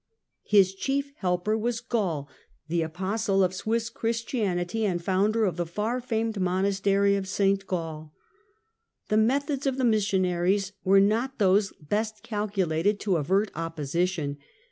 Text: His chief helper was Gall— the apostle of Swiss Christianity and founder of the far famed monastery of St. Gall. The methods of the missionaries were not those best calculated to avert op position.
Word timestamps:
His 0.47 0.73
chief 0.73 1.11
helper 1.17 1.55
was 1.55 1.79
Gall— 1.79 2.27
the 2.69 2.81
apostle 2.81 3.43
of 3.43 3.53
Swiss 3.53 3.87
Christianity 3.91 4.83
and 4.83 4.99
founder 4.99 5.45
of 5.45 5.57
the 5.57 5.65
far 5.67 5.99
famed 6.01 6.39
monastery 6.39 7.15
of 7.15 7.27
St. 7.27 7.67
Gall. 7.67 8.11
The 9.09 9.17
methods 9.17 9.67
of 9.67 9.77
the 9.77 9.83
missionaries 9.85 10.71
were 10.83 10.99
not 10.99 11.37
those 11.37 11.71
best 11.79 12.23
calculated 12.23 12.99
to 13.01 13.17
avert 13.17 13.51
op 13.53 13.75
position. 13.75 14.39